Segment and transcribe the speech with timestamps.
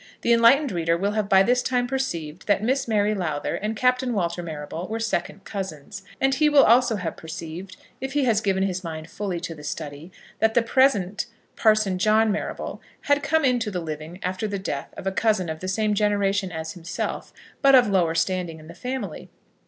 [0.21, 4.13] The enlightened reader will have by this time perceived that Miss Mary Lowther and Captain
[4.13, 8.63] Walter Marrable were second cousins; and he will also have perceived, if he has given
[8.63, 13.69] his mind fully to the study, that the present Parson John Marrable had come into
[13.69, 17.31] the living after the death of a cousin of the same generation as himself,
[17.61, 19.29] but of lower standing in the family.